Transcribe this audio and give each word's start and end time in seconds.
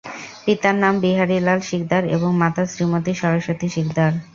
পিতার 0.45 0.75
নাম 0.83 0.93
বিহারী 1.03 1.37
লাল 1.39 1.59
শিকদার 1.69 2.03
এবং 2.15 2.29
মাতা 2.41 2.63
শ্রীমতি 2.71 3.13
সরস্বতী 3.21 3.67
শিকদার। 3.75 4.11